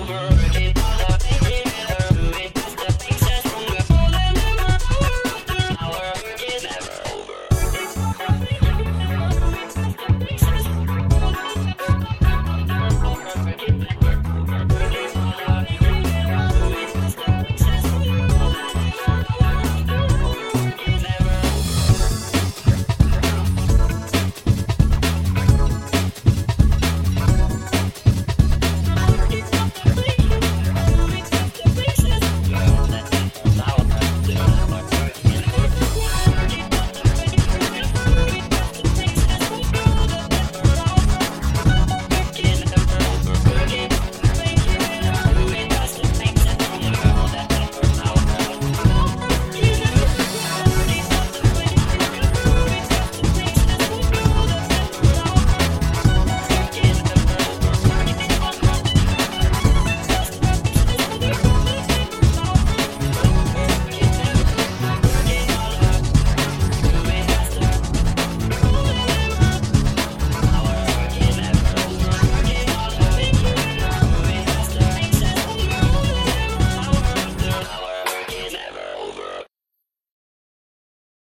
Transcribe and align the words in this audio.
over. 0.00 0.47